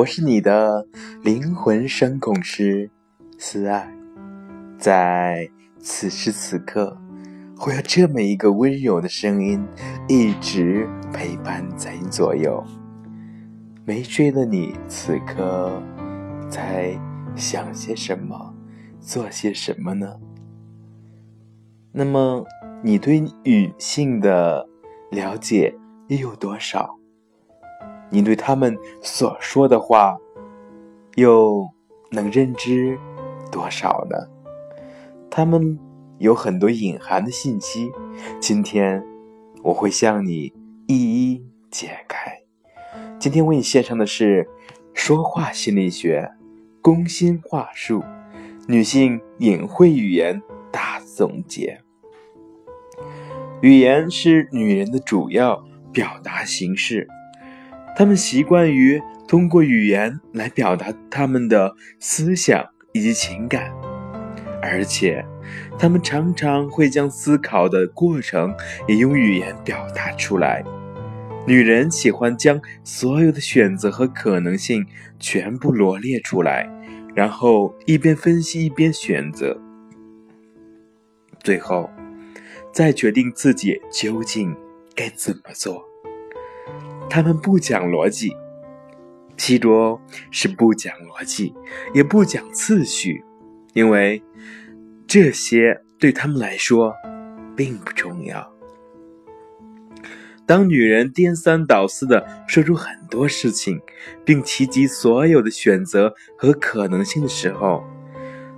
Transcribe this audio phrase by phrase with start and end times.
[0.00, 0.86] 我是你的
[1.22, 2.90] 灵魂声控师
[3.36, 3.92] 思爱，
[4.78, 5.46] 在
[5.78, 6.96] 此时此刻，
[7.54, 9.62] 会有这么一个温柔的声音
[10.08, 12.64] 一直陪伴在你左右。
[13.84, 15.70] 没睡的你，此刻
[16.48, 16.98] 在
[17.36, 18.54] 想些什么，
[19.00, 20.16] 做些什么呢？
[21.92, 22.46] 那么，
[22.82, 24.66] 你对女性的
[25.10, 25.74] 了解
[26.08, 26.96] 又有多少？
[28.10, 30.18] 你对他们所说的话，
[31.14, 31.68] 又
[32.10, 32.98] 能认知
[33.50, 34.16] 多少呢？
[35.30, 35.78] 他们
[36.18, 37.90] 有很多隐含的信息，
[38.40, 39.02] 今天
[39.62, 40.52] 我会向你
[40.86, 42.36] 一一解开。
[43.18, 44.48] 今天为你献上的是
[44.92, 46.32] 说话心理学、
[46.82, 48.02] 攻心话术、
[48.66, 51.80] 女性隐晦语言大总结。
[53.60, 57.06] 语言是女人的主要表达形式。
[57.96, 63.70] 他们习惯于通过语言来表达他们的思想以及情感，
[64.62, 65.24] 而且
[65.78, 68.54] 他们常常会将思考的过程
[68.88, 70.64] 也用语言表达出来。
[71.46, 74.86] 女人喜欢将所有的选择和可能性
[75.18, 76.68] 全部罗列出来，
[77.14, 79.60] 然后一边分析一边选择，
[81.42, 81.90] 最后
[82.72, 84.54] 再决定自己究竟
[84.94, 85.89] 该怎么做。
[87.10, 88.32] 他们不讲逻辑，
[89.36, 91.52] 其中是不讲逻辑，
[91.92, 93.24] 也不讲次序，
[93.74, 94.22] 因为
[95.08, 96.94] 这些对他们来说
[97.56, 98.48] 并不重要。
[100.46, 103.80] 当女人颠三倒四的说出很多事情，
[104.24, 107.84] 并提及所有的选择和可能性的时候，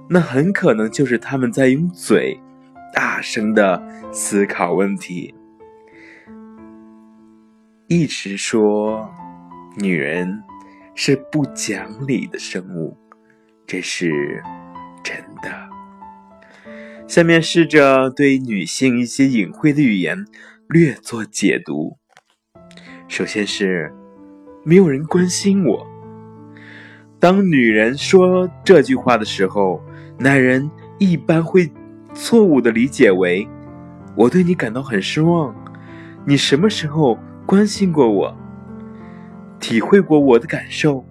[0.09, 2.39] 那很可能就是他们在用嘴
[2.95, 5.35] 大声的思考问题。
[7.95, 9.07] 一直说，
[9.77, 10.43] 女人
[10.95, 12.97] 是不讲理的生物，
[13.67, 14.43] 这是
[15.05, 15.69] 真的。
[17.07, 20.25] 下面试着对女性一些隐晦的语言
[20.71, 21.99] 略作解读。
[23.09, 23.93] 首先是
[24.65, 25.87] 没有人关心我。
[27.21, 29.83] 当女人说这句话的时候，
[30.19, 31.71] 男人一般会
[32.15, 33.47] 错误的理解为：
[34.17, 35.55] 我对你感到很失望。
[36.25, 37.19] 你什么时候？
[37.45, 38.37] 关心过我，
[39.59, 41.05] 体会过我的感受，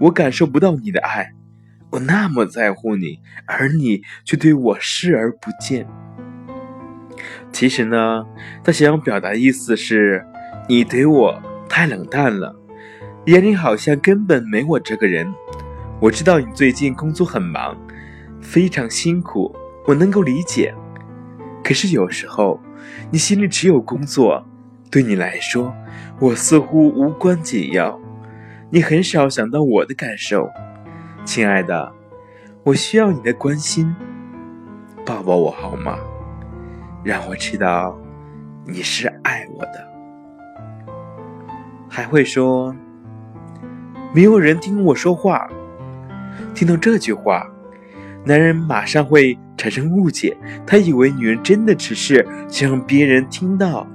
[0.00, 1.32] 我感受不到你的爱，
[1.90, 5.86] 我那么在乎你，而你却对我视而不见。
[7.52, 8.24] 其实呢，
[8.64, 10.24] 他想要表达的意思是，
[10.68, 12.56] 你对我太冷淡了，
[13.26, 15.32] 眼里好像根本没我这个人。
[16.00, 17.76] 我知道你最近工作很忙，
[18.40, 19.54] 非常辛苦，
[19.86, 20.74] 我能够理解。
[21.62, 22.60] 可是有时候，
[23.10, 24.44] 你心里只有工作。
[24.90, 25.74] 对你来说，
[26.18, 28.00] 我似乎无关紧要，
[28.70, 30.50] 你很少想到我的感受，
[31.24, 31.92] 亲爱的，
[32.64, 33.94] 我需要你的关心，
[35.04, 35.98] 抱抱我好吗？
[37.04, 37.98] 让我知道
[38.66, 39.88] 你是爱我的。
[41.88, 42.74] 还会说，
[44.14, 45.48] 没有人听我说话。
[46.54, 47.46] 听到这句话，
[48.24, 53.86] 男人马上会产生误解，他以为女人真的只是想让别人听到。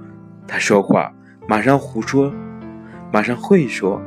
[0.48, 1.14] 他说话
[1.48, 2.34] 马上胡说，
[3.12, 4.02] 马上会说，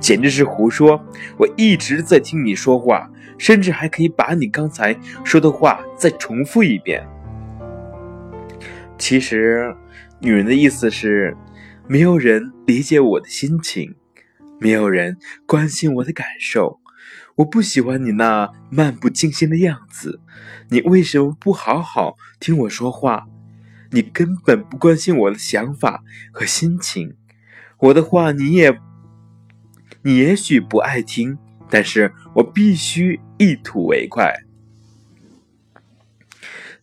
[0.00, 1.00] 简直是胡说！
[1.38, 7.06] 我一直在听你说话，甚至还可以把你刚才说的话再重复一遍。
[8.98, 9.76] 其实，
[10.20, 11.36] 女人的意思是，
[11.86, 13.94] 没有人理解我的心情，
[14.58, 16.80] 没有人关心我的感受。
[17.36, 20.20] 我不喜欢你那漫不经心的样子，
[20.70, 23.26] 你为什么不好好听我说话？
[23.90, 26.02] 你根本不关心我的想法
[26.32, 27.16] 和心情，
[27.78, 28.78] 我的话你也，
[30.02, 31.38] 你也许不爱听，
[31.70, 34.34] 但是我必须一吐为快。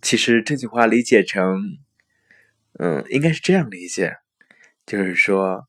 [0.02, 1.62] 其实这句话理解成，
[2.80, 4.18] 嗯，应该是这样理解，
[4.86, 5.66] 就是说，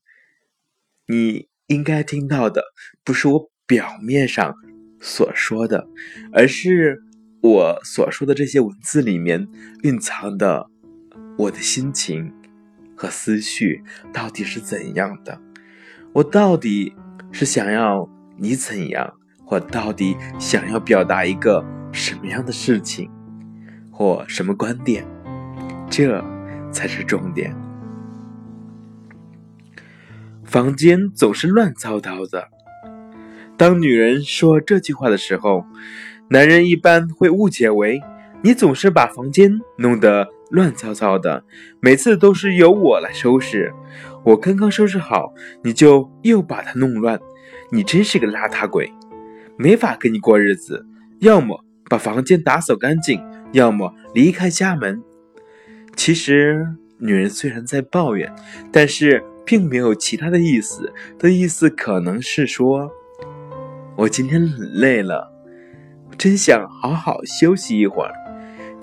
[1.07, 2.63] 你应该听到的
[3.03, 4.55] 不是我表面上
[5.01, 5.87] 所说的，
[6.33, 7.01] 而是
[7.41, 9.47] 我所说的这些文字里面
[9.83, 10.69] 蕴藏的。
[11.37, 12.31] 我的心情
[12.95, 13.83] 和思绪
[14.13, 15.37] 到底是怎样的？
[16.13, 16.95] 我到底
[17.31, 23.11] 是想要你怎样，或到底想要表达一个什么样的事情，
[23.91, 25.05] 或什么观点？
[25.89, 26.23] 这
[26.71, 27.53] 才是重点。
[30.45, 32.47] 房间总是乱糟糟的。
[33.57, 35.65] 当女人说这句话的时候，
[36.29, 38.01] 男人一般会误解为
[38.41, 40.29] 你总是把房间弄得。
[40.49, 41.43] 乱糟糟的，
[41.79, 43.73] 每次都是由我来收拾。
[44.23, 45.33] 我刚刚收拾好，
[45.63, 47.19] 你就又把它弄乱，
[47.71, 48.91] 你真是个邋遢鬼，
[49.57, 50.85] 没法跟你过日子。
[51.19, 55.01] 要么把房间打扫干净，要么离开家门。
[55.95, 56.67] 其实，
[56.97, 58.33] 女人虽然在抱怨，
[58.71, 60.91] 但是并没有其他的意思。
[61.17, 62.91] 的意思可能是说，
[63.95, 65.31] 我今天很累了，
[66.17, 68.11] 真想好好休息一会儿。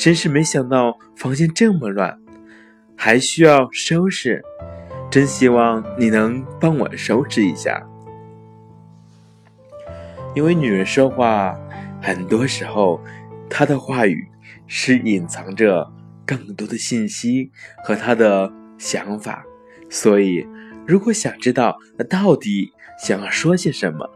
[0.02, 2.18] 真是没想到房间这么乱，
[2.96, 4.42] 还需要收拾。
[5.08, 7.80] 真希望你能帮我收拾一下，
[10.34, 11.56] 因为女人说话，
[12.00, 13.00] 很多时候
[13.48, 14.26] 她的话语
[14.66, 15.88] 是隐藏着
[16.26, 17.52] 更多的信息
[17.84, 19.44] 和她的想法。
[19.88, 20.44] 所以，
[20.84, 24.10] 如果想知道她到底想要说些什么，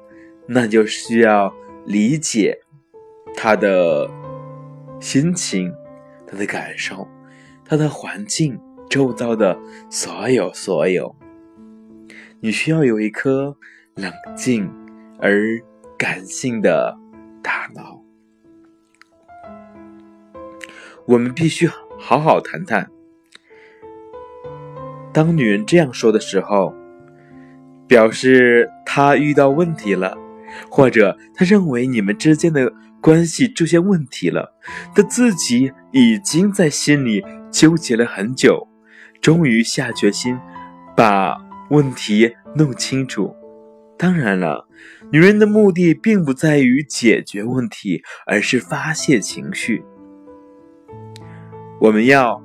[0.49, 1.55] 那就需要
[1.85, 2.59] 理解
[3.37, 4.11] 她的。
[4.98, 5.72] 心情，
[6.26, 7.06] 他的感受，
[7.64, 8.58] 他的环境，
[8.88, 9.58] 周遭的
[9.90, 11.14] 所有所有，
[12.40, 13.56] 你需要有一颗
[13.94, 14.70] 冷静
[15.20, 15.43] 而
[15.98, 16.96] 感性的
[17.43, 18.02] 大脑。
[21.06, 21.69] 我们必须
[21.99, 22.90] 好好谈谈。
[25.12, 26.75] 当女人这样说的时候，
[27.87, 30.16] 表示她遇到问题了，
[30.70, 32.72] 或者她认为你们之间的。
[33.06, 34.53] 关系出现问题了，
[34.93, 38.67] 他自己已经在心里纠结了很久，
[39.20, 40.37] 终于下决心
[40.97, 41.38] 把
[41.70, 43.32] 问题弄清楚。
[43.97, 44.67] 当然了，
[45.12, 49.85] 女人的目的并不在于解决问题，而是发泄情绪。
[51.81, 52.43] 我们要，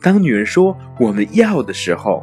[0.00, 2.22] 当女人说“我们要”的时候，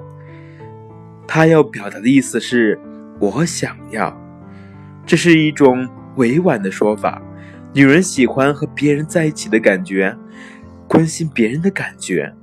[1.27, 2.79] 她要表达的意思是
[3.19, 4.17] “我想要”，
[5.05, 5.85] 这是一种
[6.15, 7.21] 委婉的说法。
[7.77, 10.17] 女人喜欢和别人在一起的感觉，
[10.87, 12.33] 关心别人的感觉。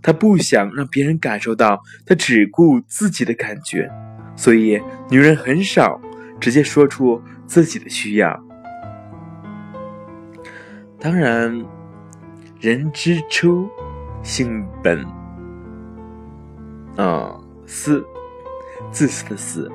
[0.00, 3.92] 她不想让别人感受到她只顾自己的感觉，
[4.34, 4.80] 所以
[5.10, 6.00] 女人很少
[6.40, 8.42] 直接说出自己的需要。
[10.98, 11.62] 当然，
[12.60, 13.68] 人之初，
[14.22, 15.04] 性本
[16.96, 18.02] 啊私，
[18.90, 19.70] 自私的私。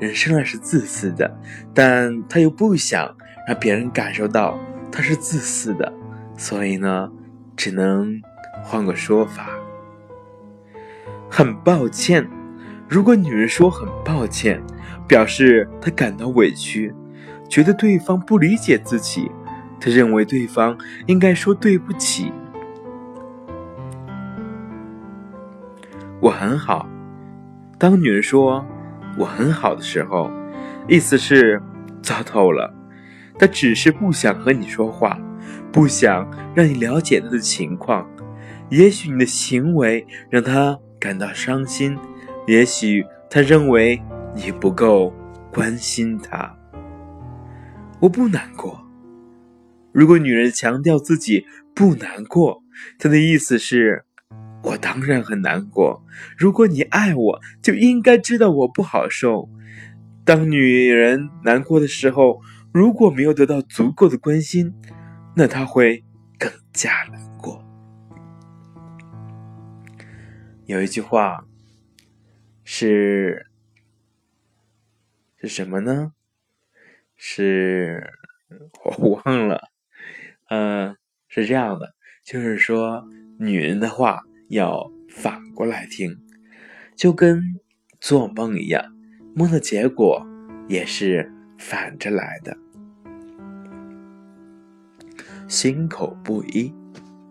[0.00, 1.38] 人生来是自私的，
[1.74, 3.14] 但他又不想
[3.46, 4.58] 让别人感受到
[4.90, 5.92] 他是自私的，
[6.38, 7.12] 所以呢，
[7.54, 8.18] 只能
[8.62, 9.50] 换个说法。
[11.28, 12.26] 很抱歉，
[12.88, 14.62] 如果女人说很抱歉，
[15.06, 16.94] 表示她感到委屈，
[17.46, 19.30] 觉得对方不理解自己，
[19.78, 22.32] 她认为对方应该说对不起。
[26.20, 26.88] 我很好。
[27.78, 28.64] 当女人说。
[29.18, 30.30] 我很好的时候，
[30.88, 31.60] 意思是
[32.02, 32.72] 糟透了。
[33.38, 35.18] 他只是不想和你说话，
[35.72, 38.08] 不想让你了解他的情况。
[38.68, 41.98] 也许你的行为让他感到伤心，
[42.46, 44.02] 也许他认为
[44.34, 45.12] 你不够
[45.52, 46.56] 关心他。
[47.98, 48.80] 我不难过。
[49.92, 52.62] 如果女人强调自己不难过，
[52.98, 54.04] 她的意思是。
[54.62, 56.04] 我当然很难过。
[56.36, 59.48] 如果你爱我，就应该知道我不好受。
[60.24, 62.40] 当女人难过的时候，
[62.72, 64.74] 如果没有得到足够的关心，
[65.34, 66.04] 那她会
[66.38, 67.64] 更加难过。
[70.66, 71.46] 有一句话
[72.62, 73.46] 是
[75.40, 76.12] 是什么呢？
[77.16, 78.12] 是
[78.84, 79.70] 我忘了。
[80.48, 80.96] 嗯，
[81.28, 81.94] 是这样的，
[82.24, 83.04] 就是说
[83.38, 84.22] 女人的话。
[84.50, 86.18] 要反过来听，
[86.96, 87.40] 就跟
[88.00, 88.84] 做梦一样，
[89.34, 90.26] 梦的结果
[90.68, 92.56] 也是反着来的。
[95.46, 96.74] 心口不一，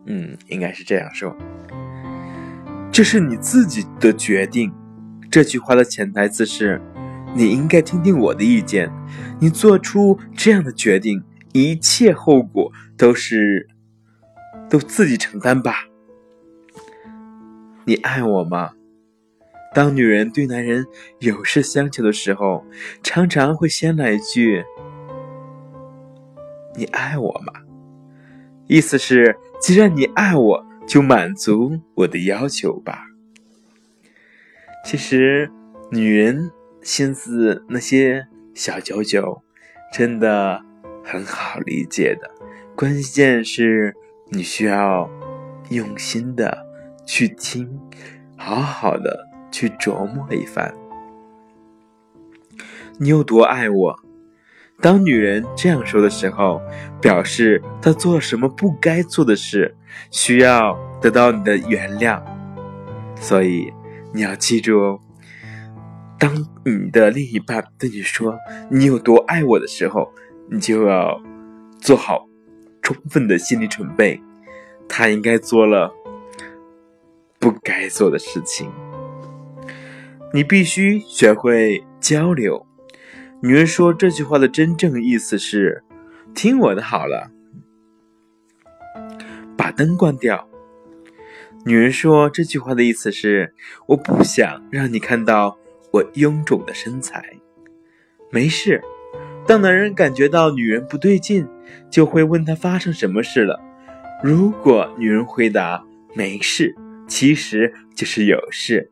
[0.05, 1.35] 嗯，应该是这样说。
[2.89, 4.71] 这是你自己的决定。
[5.29, 6.81] 这句话的潜台词是，
[7.35, 8.89] 你应该听听我的意见。
[9.39, 11.21] 你做出这样的决定，
[11.51, 13.67] 一切后果都是
[14.69, 15.88] 都自己承担吧。
[17.85, 18.71] 你爱我吗？
[19.73, 20.85] 当女人对男人
[21.19, 22.65] 有事相求的时候，
[23.03, 24.63] 常常会先来一句
[26.75, 27.53] ：“你爱我吗？”
[28.67, 33.05] 意思是，既然你爱我，就满足我的要求吧。
[34.85, 35.51] 其实，
[35.91, 39.41] 女人心思那些小九九，
[39.93, 40.63] 真的
[41.03, 42.29] 很好理解的。
[42.75, 43.95] 关键是
[44.31, 45.09] 你需要
[45.69, 46.68] 用心的。
[47.09, 47.67] 去听，
[48.37, 50.71] 好好的去琢磨一番。
[52.99, 53.99] 你有多爱我，
[54.79, 56.61] 当女人这样说的时候，
[57.01, 59.75] 表示她做了什么不该做的事，
[60.11, 62.21] 需要得到你的原谅。
[63.15, 63.73] 所以
[64.13, 64.99] 你要记住哦，
[66.19, 66.31] 当
[66.63, 68.37] 你的另一半对你说
[68.69, 70.13] 你有多爱我的时候，
[70.51, 71.19] 你就要
[71.79, 72.27] 做好
[72.83, 74.21] 充分的心理准备，
[74.87, 75.91] 他应该做了
[77.39, 78.69] 不该做的事情。
[80.33, 82.67] 你必须学会交流。
[83.41, 85.83] 女人说这句话的真正意思是
[86.35, 87.31] ：“听我的好了，
[89.57, 90.47] 把灯关掉。”
[91.65, 93.53] 女人说这句话的意思是
[93.87, 95.57] ：“我不想让你看到
[95.91, 97.37] 我臃肿的身材。”
[98.31, 98.83] 没事。
[99.47, 101.47] 当男人感觉到女人不对劲，
[101.89, 103.59] 就会问她发生什么事了。
[104.21, 106.75] 如果女人回答没事，
[107.09, 108.89] 其实就是有事。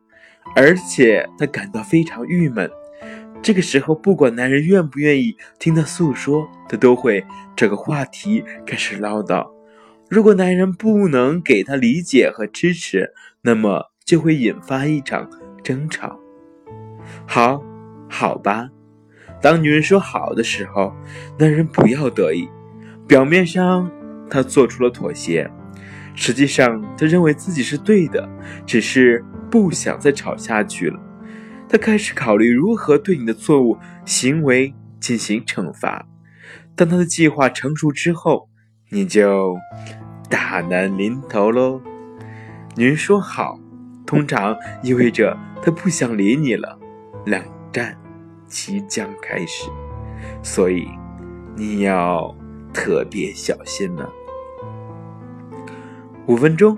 [0.54, 2.70] 而且他感到非常郁闷。
[3.40, 7.24] 这个时候，不管男人愿不愿意听他诉说，他都会
[7.56, 9.46] 找个话题开始唠叨。
[10.10, 15.30] 如果男人不能给他理解和支持，那么就会引发一场
[15.62, 16.18] 争吵。
[17.26, 17.62] 好，
[18.08, 18.68] 好吧。
[19.40, 20.92] 当女人说好的时候，
[21.38, 22.48] 男人不要得意。
[23.06, 23.90] 表面上
[24.28, 25.48] 他做出了妥协，
[26.18, 28.28] 实际上他认为自己是对的，
[28.66, 29.24] 只是。
[29.50, 31.00] 不想再吵下去了，
[31.70, 36.06] 他开始考虑如何对你的错误行为进行惩罚。
[36.76, 38.50] 当他的计划成熟之后，
[38.90, 39.56] 你就
[40.28, 41.80] 大难临头喽。
[42.76, 43.58] 女人说好，
[44.04, 46.78] 通常意味着她不想理你了，
[47.24, 47.96] 冷战
[48.46, 49.70] 即将开始，
[50.42, 50.86] 所以
[51.56, 52.36] 你要
[52.74, 54.12] 特别小心了。
[56.28, 56.76] 五分钟。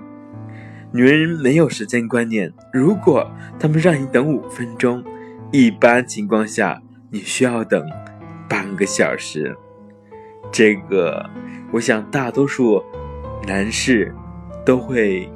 [0.93, 2.51] 女人没有时间观念。
[2.73, 3.29] 如果
[3.59, 5.03] 他们让你等五分钟，
[5.51, 7.85] 一般情况下你需要等
[8.49, 9.55] 半个小时。
[10.51, 11.29] 这个，
[11.71, 12.81] 我想大多数
[13.45, 14.13] 男士
[14.65, 15.29] 都会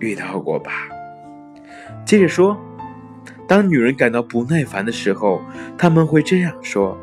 [0.00, 0.72] 遇到过吧。
[2.04, 2.56] 接着说，
[3.46, 5.40] 当女人感到不耐烦的时候，
[5.78, 6.98] 他们会这样说：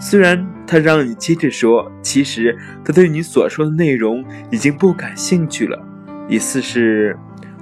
[0.00, 5.78] 虽然他让你接着说，其实他对你所说的内容已经不感兴趣了。
[6.28, 7.18] 意思是。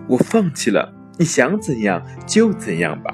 [0.09, 3.13] 我放弃了，你想怎样就怎样吧。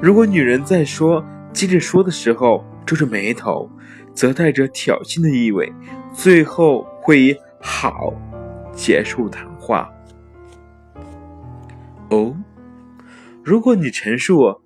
[0.00, 3.68] 如果女人在说、接着说的时候皱着眉头，
[4.14, 5.72] 则带着挑衅的意味，
[6.14, 8.14] 最后会以“好”
[8.72, 9.90] 结束谈话。
[12.10, 12.36] 哦，
[13.42, 14.60] 如果你陈述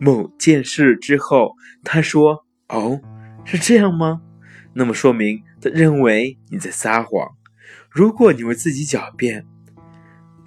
[0.00, 3.00] 某件事之后，他说：“哦，
[3.44, 4.22] 是这样吗？”
[4.74, 7.36] 那么说明他认为你在撒谎。
[7.90, 9.46] 如果你为自己狡辩。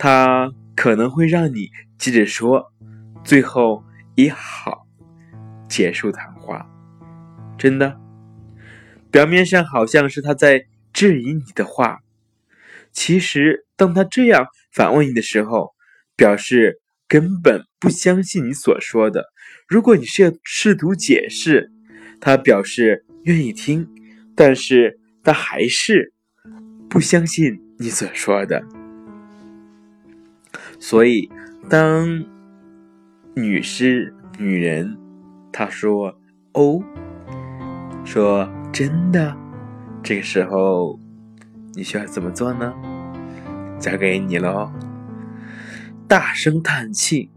[0.01, 2.71] 他可能会让你接着说，
[3.21, 3.83] 最后
[4.15, 4.87] 以好
[5.67, 6.65] 结束谈话。
[7.57, 7.99] 真的，
[9.11, 11.99] 表面上好像是他在质疑你的话，
[12.93, 15.73] 其实当他这样反问你的时候，
[16.15, 19.25] 表示根本不相信你所说的。
[19.67, 21.73] 如果你是要试图解释，
[22.19, 23.87] 他表示愿意听，
[24.35, 26.13] 但是他还是
[26.89, 28.63] 不相信你所说的。
[30.79, 31.29] 所以，
[31.69, 32.25] 当
[33.35, 34.97] 女士、女人
[35.51, 36.17] 她说
[36.53, 36.81] “哦”，
[38.05, 39.35] 说“真的”，
[40.01, 40.99] 这个时候
[41.73, 42.73] 你需要怎么做呢？
[43.79, 44.71] 交给你喽！
[46.07, 47.29] 大声叹气，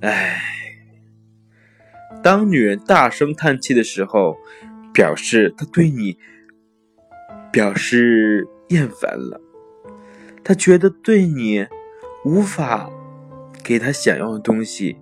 [0.00, 0.59] 唉。
[2.22, 4.36] 当女人大声叹气的时候，
[4.92, 6.18] 表示她对你
[7.52, 9.40] 表示厌烦了，
[10.42, 11.66] 她觉得对你。
[12.22, 12.90] 无法
[13.64, 14.98] 给他想要的东西，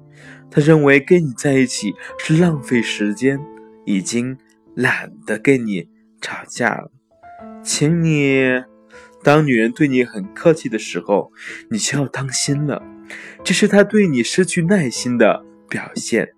[0.52, 3.40] 他认为跟你在一起是浪费时间，
[3.84, 4.38] 已经
[4.76, 5.88] 懒得跟你
[6.20, 6.92] 吵架了。
[7.60, 8.62] 请你，
[9.24, 11.32] 当女人对你很客气的时候，
[11.72, 12.80] 你就要当心了，
[13.42, 16.34] 这是他对你失去耐心的表现。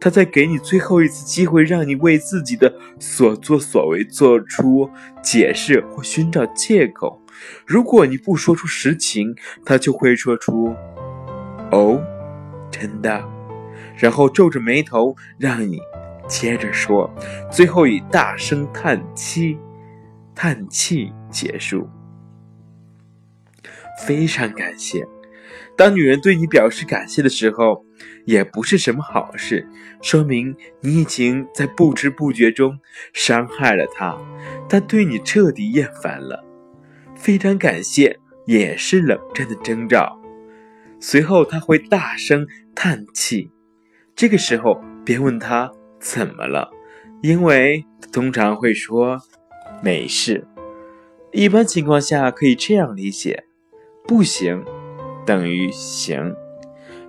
[0.00, 4.88] 他在给你最后一次机会，让你为自己的所作所为做出
[5.22, 7.20] 解释或寻找借口。
[7.66, 9.34] 如果你不说出实情，
[9.64, 10.74] 他就会说出
[11.72, 12.00] “哦，
[12.70, 13.22] 真的”，
[13.96, 15.80] 然后皱着眉头让你
[16.28, 17.10] 接着说，
[17.50, 19.58] 最后以大声叹气、
[20.34, 21.88] 叹气结束。
[24.06, 25.06] 非常感谢。
[25.76, 27.84] 当女人对你表示感谢的时候，
[28.24, 29.68] 也不是什么好事，
[30.02, 32.78] 说明你已经在不知不觉中
[33.12, 34.16] 伤害了她，
[34.68, 36.44] 她对你彻底厌烦了。
[37.14, 40.20] 非常感谢，也是冷战的征兆。
[41.00, 43.50] 随后他会大声叹气，
[44.14, 46.70] 这个时候别问他怎么了，
[47.22, 49.18] 因为通常会说
[49.82, 50.46] 没事。
[51.32, 53.44] 一般情况下可以这样理解：
[54.06, 54.64] 不行
[55.26, 56.34] 等于行，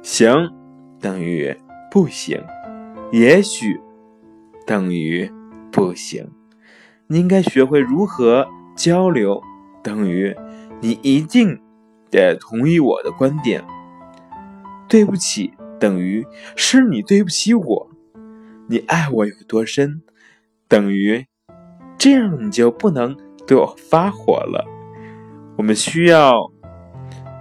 [0.02, 0.34] 行
[1.00, 1.56] 等于
[1.92, 2.44] 不行，
[3.12, 3.80] 也许
[4.66, 5.32] 等于
[5.72, 6.28] 不行。
[7.06, 9.42] 你应该学会如何交流，
[9.84, 10.36] 等于
[10.82, 11.62] 你一定
[12.10, 13.64] 得同意我的观点。
[14.90, 17.90] 对不起等于是你对不起我。
[18.68, 20.02] 你爱我有多深，
[20.68, 21.26] 等于
[21.98, 24.66] 这样你就不能对我发火了。
[25.58, 26.52] 我们需要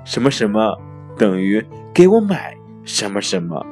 [0.06, 0.78] 什么什么，
[1.18, 3.66] 等于给我买什么什么。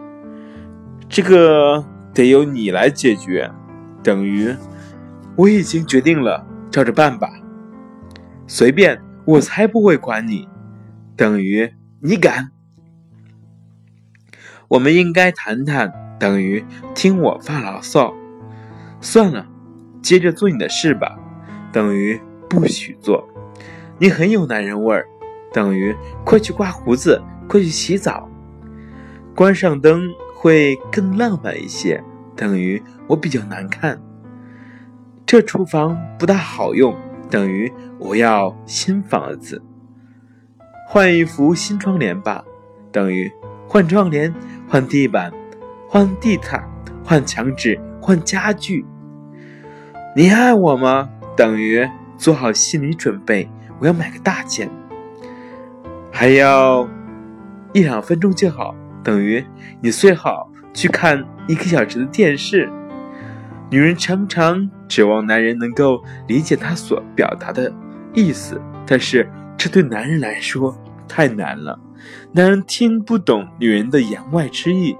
[1.08, 3.48] 这个得由你来解决，
[4.02, 4.52] 等于
[5.36, 7.30] 我已经决定了，照着办吧。
[8.48, 10.48] 随便，我才不会管你，
[11.16, 12.50] 等于你敢。
[14.66, 15.92] 我们应该谈谈。
[16.16, 16.64] 等于
[16.94, 18.14] 听我发牢骚，
[19.00, 19.46] 算了，
[20.00, 21.18] 接着做你的事吧。
[21.72, 23.28] 等于不许做，
[23.98, 25.06] 你很有男人味儿。
[25.54, 25.94] 等于
[26.24, 28.28] 快去刮胡子，快去洗澡，
[29.36, 32.02] 关上灯会更浪漫一些。
[32.34, 34.02] 等于我比较难看，
[35.24, 36.94] 这厨房不大好用。
[37.30, 39.62] 等于我要新房子，
[40.88, 42.44] 换一副新窗帘吧。
[42.90, 43.30] 等于
[43.68, 44.34] 换窗帘，
[44.68, 45.32] 换地板。
[45.88, 46.68] 换地毯，
[47.04, 48.84] 换墙纸，换家具。
[50.16, 51.08] 你爱我吗？
[51.36, 54.68] 等于做好心理准备，我要买个大件，
[56.16, 56.88] 还要
[57.72, 58.72] 一两分钟就好。
[59.02, 59.44] 等于
[59.82, 62.70] 你最好去看一个小时的电视。
[63.68, 67.70] 女人常常指望男人能够理解她所表达的
[68.14, 69.28] 意思，但是
[69.58, 71.76] 这对男人来说太难了。
[72.30, 74.96] 男人听不懂女人的言外之意。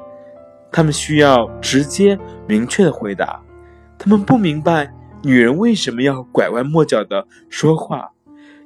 [0.73, 2.19] 他们需要直接、
[2.49, 3.41] 明确的回答。
[3.97, 4.93] 他们不明白
[5.23, 8.11] 女人为什么要拐弯抹角的说话。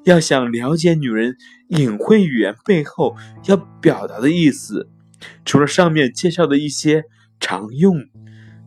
[0.04, 1.36] 要想了解女人
[1.68, 4.90] 隐晦语言背后要表达的意思，
[5.44, 7.04] 除了上面介绍的一些
[7.40, 7.96] 常用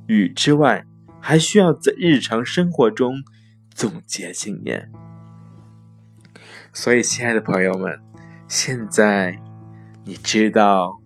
[0.07, 0.85] 语之外，
[1.19, 3.23] 还需要在日常生活中
[3.73, 4.91] 总结经验。
[6.73, 7.99] 所以，亲爱的朋友们，
[8.47, 9.39] 现在
[10.05, 11.01] 你知道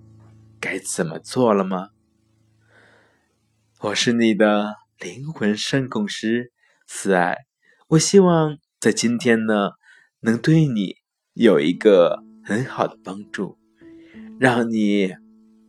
[0.59, 1.89] 该怎么做了吗？
[3.81, 6.51] 我是你的灵魂声控师
[6.87, 7.45] 慈爱，
[7.89, 9.71] 我希望在今天呢，
[10.21, 10.95] 能对你
[11.35, 13.57] 有一个很好的帮助，
[14.39, 15.13] 让你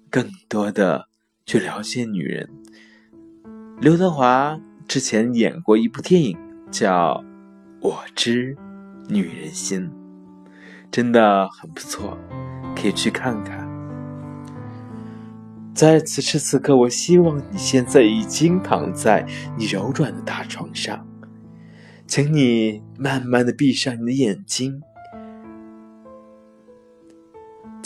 [0.08, 1.08] 更多的
[1.44, 2.48] 去了解女人。
[3.80, 6.38] 刘德华之前演过一部电影
[6.70, 7.20] 叫
[7.80, 8.56] 《我知
[9.08, 9.80] 女人心》，
[10.88, 12.16] 真的很不错，
[12.76, 13.66] 可以去看看。
[15.74, 19.26] 在此时此刻，我希望你现在已经躺在
[19.58, 21.04] 你柔软的大床上，
[22.06, 24.80] 请你慢慢的闭上你的眼睛，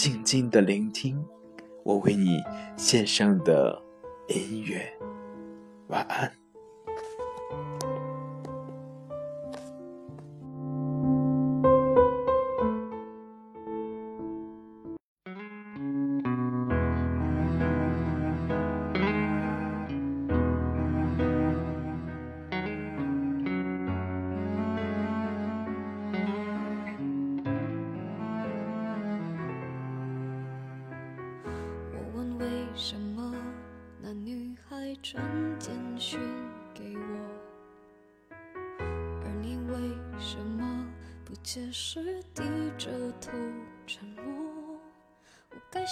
[0.03, 1.23] 静静的聆听
[1.85, 2.43] 我为你
[2.75, 3.83] 献上的
[4.29, 4.91] 音乐。
[5.89, 6.39] 晚安。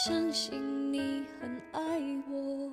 [0.04, 1.80] 相信你很爱
[2.30, 2.70] 我，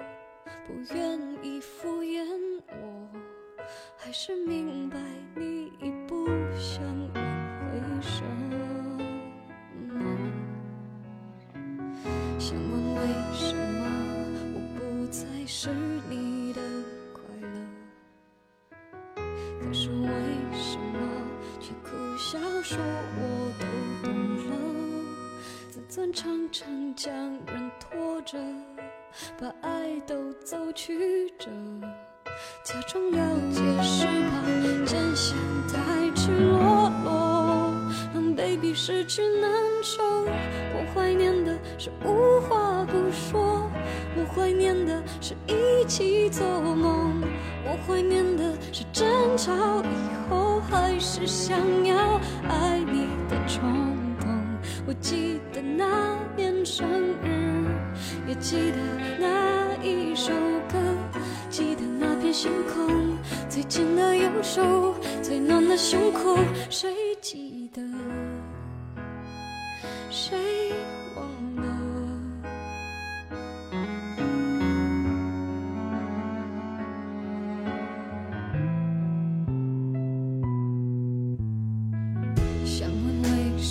[0.68, 2.24] 不愿意敷衍
[2.68, 3.10] 我，
[3.98, 4.65] 还是明
[38.58, 43.70] 比失去难受我怀念的是无话不说
[44.16, 47.22] 我怀念的是一起做梦
[47.66, 49.06] 我怀念的是争
[49.38, 53.64] 吵以后还是想要爱你的冲
[54.20, 54.30] 动。
[54.88, 56.88] 我记得那年生
[57.24, 57.66] 日
[58.28, 58.78] 也记得
[59.20, 60.32] 那一首
[60.72, 60.78] 歌
[61.50, 63.18] 记得那片星空
[63.50, 66.38] 最紧的右手最暖的胸口
[66.70, 67.05] 谁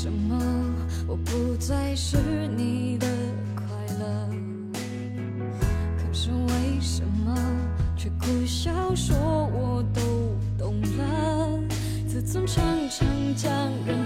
[0.04, 0.38] 什么？
[1.06, 2.18] 我不再是
[2.54, 3.06] 你的
[3.56, 3.64] 快
[3.98, 4.28] 乐。
[5.96, 7.34] 可是为什么
[7.96, 10.02] 却苦笑说我都
[10.58, 11.58] 懂了？
[12.06, 13.50] 自尊常常将
[13.86, 14.03] 人